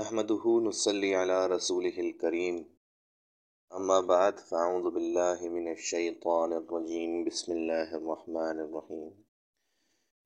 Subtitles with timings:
[0.00, 2.56] نحمده نصلي على رسوله الكريم
[3.78, 9.24] أما بعد فأعوذ بالله من الشيطان الرجيم بسم الله الرحمن الرحيم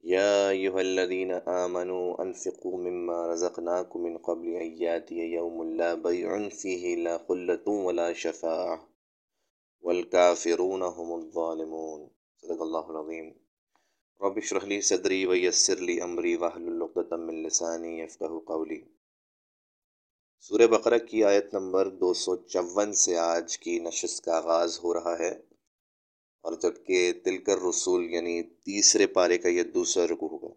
[0.04, 6.96] يا أيها الذين آمنوا أنفقوا مما رزقناكم من قبل أن يأتي يوم لا بيع فيه
[6.96, 8.88] لا خلة ولا شفاعة
[9.80, 12.10] والكافرون هم الظالمون.
[12.36, 13.34] صدق الله العظيم
[14.22, 18.95] رب اشرح لي صدري ويسر لي أمري واحلل عقدة من لساني يفقهوا قولي
[20.40, 24.94] سورہ بقرہ کی آیت نمبر دو سو چون سے آج کی نشست کا آغاز ہو
[24.94, 25.30] رہا ہے۔
[26.42, 30.54] اور جبکہ تلکر رسول یعنی تیسرے پارے کا یہ دوسرا رکو ہوگا۔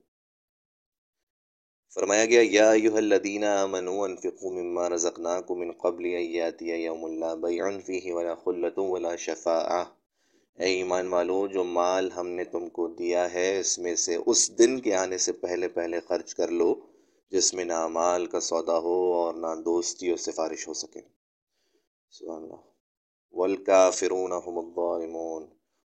[1.93, 7.81] فرمایا گیا، یا ایوہ الذین آمنوا انفقوا مما رزقناکم من قبل ایاتی یوم اللہ بیعن
[7.81, 9.85] فیہ ولا خلت ولا شفاعہ۔
[10.59, 14.57] اے ایمان والو، جو مال ہم نے تم کو دیا ہے، اس میں سے اس
[14.57, 16.75] دن کے آنے سے پہلے پہلے خرچ کر لو۔
[17.31, 21.01] جس میں نہ مال کا سودا ہو اور نہ دوستی اور سفارش ہو سکے۔
[22.09, 22.55] سبحان اللہ۔
[23.31, 25.43] والکافرون هم الظالمون۔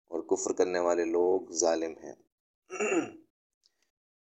[0.08, 2.14] اور کفر کرنے والے لوگ ظالم ہیں۔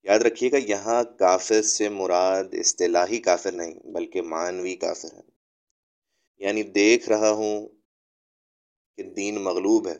[0.04, 5.22] یاد رکھیے گا، یہاں کافر سے مراد اصطلاحی کافر نہیں، بلکہ معنوی کافر ہے
[6.38, 7.68] یعنی دیکھ رہا ہوں
[8.98, 9.98] کہ دین مغلوب ہے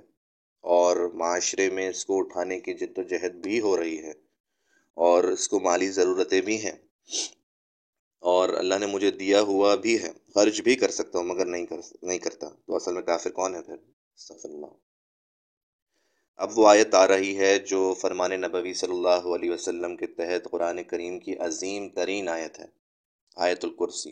[0.60, 4.12] اور معاشرے میں اس کو اٹھانے کی جد و جہد بھی ہو رہی ہے
[4.94, 6.93] اور اس کو مالی ضرورتیں بھی ہیں۔
[8.20, 11.66] اور اللہ نے مجھے دیا ہوا بھی ہے۔ خرچ بھی کر سکتا ہوں مگر نہیں
[11.66, 13.76] کر نہیں کرتا۔ تو اصل میں کافر کون ہے پھر؟
[14.44, 14.66] اللہ
[16.36, 20.52] اب وہ آیت آ رہی ہے جو فرمان نبوی صلی اللہ علیہ وسلم کے تحت
[20.52, 22.66] قرآن کریم کی عظیم ترین آیت ہے۔
[23.36, 24.12] آیت الکرسی۔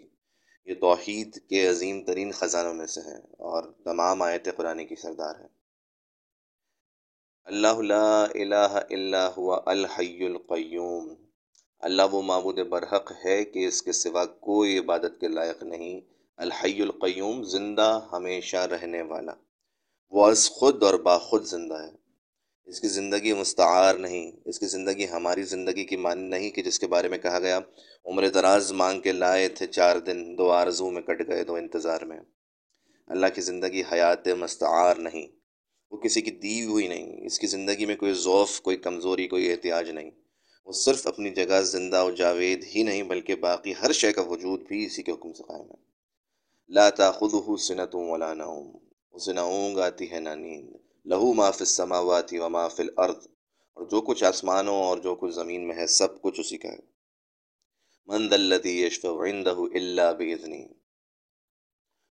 [0.65, 5.35] یہ توحید کے عظیم ترین خزانوں میں سے ہے اور تمام آیت قرآن کی سردار
[5.39, 5.47] ہے۔
[7.43, 11.30] اللہ لا الہ الا ہوا الحی القیوم۔
[11.81, 16.01] اللہ وہ معبود برحق ہے کہ اس کے سوا کوئی عبادت کے لائق نہیں۔
[16.37, 19.31] الحی القیوم، زندہ ہمیشہ رہنے والا۔
[20.09, 21.89] وہ از خود اور باخود زندہ ہے۔
[22.65, 26.79] اس کی زندگی مستعار نہیں۔ اس کی زندگی ہماری زندگی کی مان نہیں کہ جس
[26.79, 27.59] کے بارے میں کہا گیا۔
[28.05, 32.01] عمر دراز مانگ کے لائے تھے چار دن، دو آرزو میں کٹ گئے، دو انتظار
[32.01, 32.19] میں۔
[33.07, 35.27] اللہ کی زندگی حیات مستعار نہیں۔
[35.91, 39.51] وہ کسی کی دی ہوئی نہیں۔ اس کی زندگی میں کوئی ذوف کوئی کمزوری، کوئی
[39.51, 40.11] احتیاج نہیں۔
[40.65, 44.59] وہ صرف اپنی جگہ زندہ و جاوید ہی نہیں بلکہ باقی ہر شے کا وجود
[44.67, 45.79] بھی اسی کے حکم سے قائم ہے۔
[46.69, 48.67] لا تاخذہ سنت ولا نوم،
[49.11, 50.69] اسے نہ اونگ آتی ہے نہ نیند۔
[51.05, 53.27] لہو ما فی السماوات و ما فی الارض،
[53.73, 56.79] اور جو کچھ آسمانوں اور جو کچھ زمین میں ہے، سب کچھ اسی کا ہے۔
[58.07, 60.61] من ذا الذی یشفع عنده الا باذنہ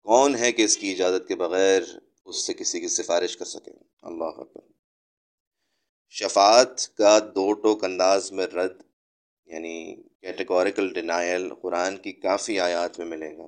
[0.06, 1.82] کون ہے کہ اس کی اجازت کے بغیر
[2.24, 3.70] اس سے کسی کی سفارش کر سکے؟
[4.02, 4.71] اللہ اکبر۔
[6.14, 8.82] شفاعت کا دو ٹوک انداز میں رد
[9.46, 13.46] یعنی کیٹیگوریکل ڈینائل قرآن کی کافی آیات میں ملے گا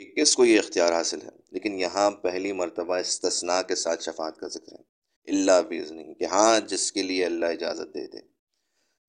[0.00, 4.38] کہ کس کو یہ اختیار حاصل ہے، لیکن یہاں پہلی مرتبہ استثناء کے ساتھ شفاعت
[4.38, 4.82] کا ذکر ہے۔
[5.28, 8.20] اللہ بیزنی کہ ہاں جس کے لیے اللہ اجازت دے دے۔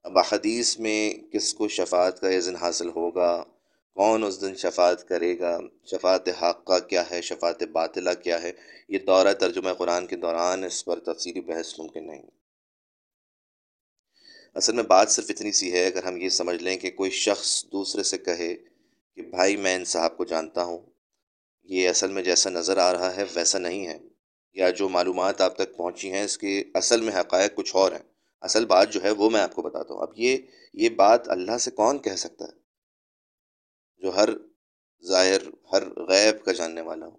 [0.05, 3.43] اب حدیث میں کس کو شفاعت کا اذن حاصل ہوگا،
[3.97, 8.51] کون اس دن شفاعت کرے گا، شفاعت حقہ کیا ہے، شفاعت باطلہ کیا ہے،
[8.89, 12.21] یہ دورہ ترجمہ قرآن کے دوران اس پر تفصیلی بحث ممکن نہیں۔
[14.53, 17.66] اصل میں بات صرف اتنی سی ہے، اگر ہم یہ سمجھ لیں کہ کوئی شخص
[17.66, 18.56] دوسرے سے کہے
[19.16, 20.79] کہ بھائی میں ان صاحب کو جانتا ہوں،
[21.63, 24.00] یہ اصل میں جیسا نظر آ رہا ہے ویسا نہیں ہے۔
[24.53, 28.12] یا جو معلومات آپ تک پہنچی ہیں، اس کے اصل میں حقائق کچھ اور ہیں۔
[28.41, 30.38] اصل بات جو ہے، وہ میں آپ کو بتاتا ہوں۔ اب یہ
[30.73, 32.51] یہ بات اللہ سے کون کہہ سکتا ہے؟
[33.97, 34.29] جو ہر
[35.06, 35.41] ظاہر،
[35.73, 37.18] ہر غیب کا جاننے والا ہو۔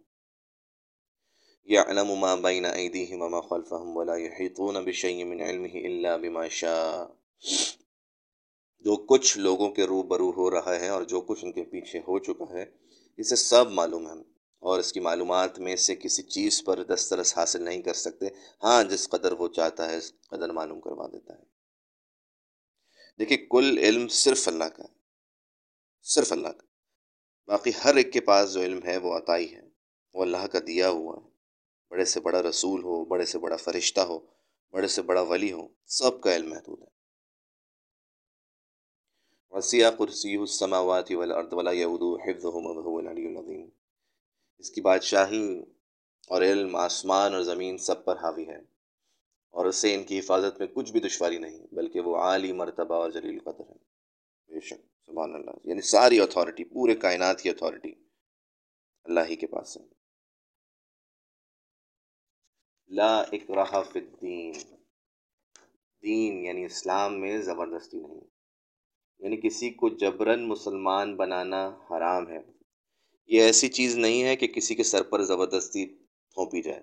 [1.70, 7.21] يعلم ما بين أيديهم وما خلفهم ولا يحيطون بشيء من علمه إلا بما شاء۔
[8.80, 11.98] جو کچھ لوگوں کے رو برو ہو رہا ہے اور جو کچھ ان کے پیچھے
[11.98, 12.64] ہو چکا ہے،
[13.16, 14.12] اسے سب معلوم ہے
[14.58, 18.26] اور اس کی معلومات میں سے کسی چیز پر دسترس حاصل نہیں کر سکتے۔
[18.64, 21.42] ہاں جس قدر وہ چاہتا ہے، اس قدر معلوم کروا دیتا ہے۔
[23.18, 24.94] دیکھیے، کل علم صرف اللہ کا ہے۔
[26.02, 26.66] صرف اللہ کا۔
[27.46, 29.60] باقی ہر ایک کے پاس جو علم ہے، وہ عطائی ہے۔
[30.14, 31.30] وہ اللہ کا دیا ہوا ہے۔
[31.90, 34.18] بڑے سے بڑا رسول ہو، بڑے سے بڑا فرشتہ ہو،
[34.72, 37.01] بڑے سے بڑا ولی ہو، سب کا علم محدود ہے۔
[39.52, 43.66] وسیع کرسی السماوات والارض ولا يؤود حفظهما وهو العلي العظيم
[44.64, 45.46] اس کی بادشاہی
[46.30, 48.58] اور علم آسمان اور زمین سب پر حاوی ہے
[49.54, 53.02] اور اس سے ان کی حفاظت میں کچھ بھی دشواری نہیں، بلکہ وہ عالی مرتبہ
[53.02, 53.78] اور جلیل قدر ہے
[54.50, 57.94] بے شک، سبحان اللہ یعنی ساری اتھارٹی پورے کائنات کی اتھارٹی
[59.06, 59.84] اللہ ہی کے پاس ہے
[62.90, 64.52] لا اکراہ فی الدین،
[66.02, 68.31] دین یعنی اسلام میں زبردستی نہیں۔
[69.22, 72.38] یعنی کسی کو جبراً مسلمان بنانا حرام ہے۔
[73.26, 75.86] یہ ایسی چیز نہیں ہے کہ کسی کے سر پر زبردستی
[76.34, 76.82] تھونپی جائے۔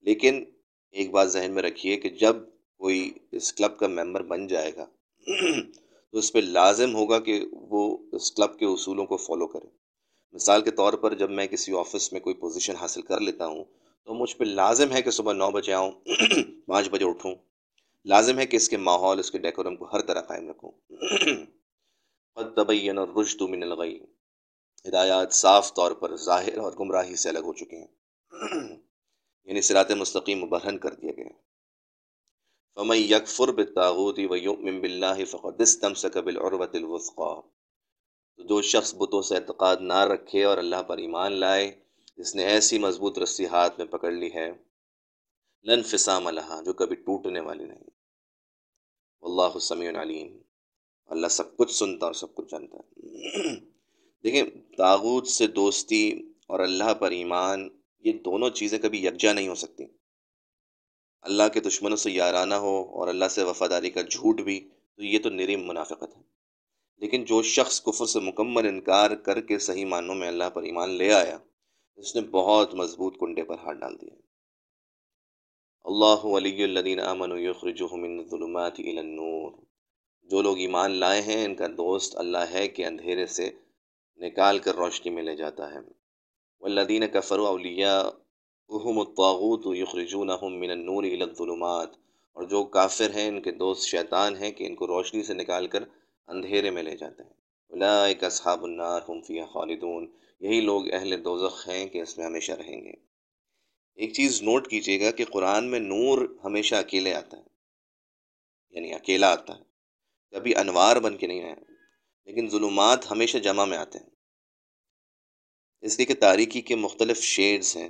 [0.00, 0.44] لیکن
[0.90, 2.36] ایک بات ذہن میں رکھیے کہ جب
[2.78, 4.86] کوئی اس کلب کا ممبر بن جائے گا
[6.10, 9.66] تو اس پہ لازم ہوگا کہ وہ اس کلب کے اصولوں کو فالو کرے۔
[10.32, 13.64] مثال کے طور پر جب میں کسی آفس میں کوئی پوزیشن حاصل کر لیتا ہوں
[14.04, 15.92] تو مجھ پہ لازم ہے کہ صبح نو بجے آؤں،
[16.66, 17.34] پانچ بجے اٹھوں۔
[18.04, 20.70] لازم ہے کہ اس کے ماحول، اس کے ڈیکورم کو ہر طرح قائم رکھوں۔
[22.56, 23.98] طبعین اور رشت من الغی۔
[24.88, 27.86] ہدایات صاف طور پر ظاہر اور گمراہی سے الگ ہو چکے ہیں۔
[29.44, 31.28] یعنی سرات مستقیم مبرہن کر دیا گیا۔
[32.74, 37.40] فمن یکفر بالتاغوت و یؤمن باللہ فقد استمسک بالعروۃ الوثقا۔
[38.36, 41.72] تو جو شخص بتوں سے اعتقاد نہ رکھے اور اللہ پر ایمان لائے،
[42.16, 44.50] جس نے ایسی مضبوط رسی ہاتھ میں پکڑ لی ہے۔
[45.64, 47.90] لن فسام لہا جو کبھی ٹوٹنے والی نہیں۔
[49.22, 50.38] اللہ سمیع علیم
[51.06, 53.00] اللہ سب کچھ سنتا اور سب کچھ جانتا ہے۔
[54.24, 54.42] دیکھیں،
[54.76, 56.12] تاغوت سے دوستی
[56.46, 57.68] اور اللہ پر ایمان،
[57.98, 59.84] یہ دونوں چیزیں کبھی یکجا نہیں ہو سکتی۔
[61.22, 65.18] اللہ کے دشمنوں سے یارانہ ہو اور اللہ سے وفاداری کا جھوٹ بھی، تو یہ
[65.18, 66.22] تو نریم منافقت ہے۔
[66.96, 70.90] لیکن جو شخص کفر سے مکمل انکار کر کے صحیح معنوں میں اللہ پر ایمان
[70.90, 71.38] لے آیا،
[71.96, 74.14] اس نے بہت مضبوط کنڈے پر ہاتھ ڈال دیا۔
[75.84, 77.30] اللہ ولی الدین امن
[77.92, 79.52] من الظلمات الى النور۔
[80.22, 83.50] جو لوگ ایمان لائے ہیں، ان کا دوست اللہ ہے کہ اندھیرے سے
[84.16, 85.78] نکال کر روشنی میں لے جاتا ہے۔
[86.60, 88.02] والذین کفروا اولیاء
[88.68, 91.88] اہم الطاغوت یخرجونہم من النور الى الظلمات۔
[92.32, 95.66] اور جو کافر ہیں، ان کے دوست شیطان ہیں کہ ان کو روشنی سے نکال
[95.66, 95.84] کر
[96.26, 97.30] اندھیرے میں لے جاتے ہیں۔
[97.68, 100.06] اولئک اصحاب النار، ہم فیہا خالدون۔
[100.40, 103.13] یہی لوگ اہل دوزخ ہیں کہ اس میں ہمیشہ رہیں گے۔
[103.94, 107.42] ایک چیز نوٹ کیجیے گا کہ قرآن میں نور ہمیشہ اکیلے آتا ہے
[108.70, 109.62] یعنی اکیلا آتا ہے۔
[110.30, 111.54] کبھی انوار بن کے نہیں آئے
[112.24, 114.10] لیکن ظلمات ہمیشہ جمع میں آتے ہیں۔
[115.80, 117.88] اس لیے کہ تاریکی کے مختلف شیڈز ہیں،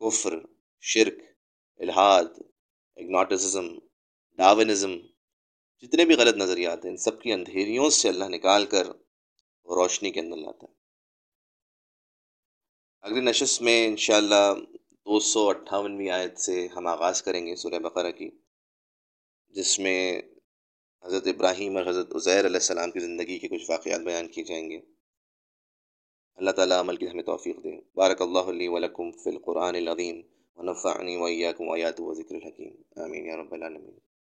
[0.00, 0.38] کفر،
[0.80, 1.14] شرک
[1.76, 2.24] الحاد
[2.96, 3.78] اگناٹسزم
[4.36, 4.98] ڈاونزم
[5.78, 8.86] جتنے بھی غلط نظریات ہیں، ان سب کی اندھیریوں سے اللہ نکال کر
[9.64, 10.74] روشنی کے اندر لاتا ہے۔
[13.00, 14.54] اگلی نشست میں انشاءاللہ
[15.08, 18.30] دو سو اٹھاونویں آیت سے ہم آغاز کریں گے سورہ بقرہ کی،
[19.48, 20.22] جس میں
[21.04, 24.70] حضرت ابراہیم اور حضرت عزیر علیہ السلام کی زندگی کے کچھ واقعات بیان کیے جائیں
[24.70, 24.80] گے۔
[26.34, 30.20] اللہ تعالیٰ عمل کی ہمیں توفیق دے۔ بارک اللہ علیہ ولکم فی القرآن العظیم
[30.56, 33.98] ونفعنی ویاکم آیات و ذکر الحکیم۔ آمین یا رب العالمین۔